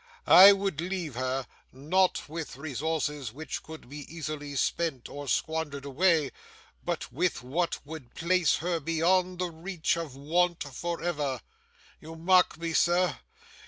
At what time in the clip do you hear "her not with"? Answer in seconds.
1.13-2.55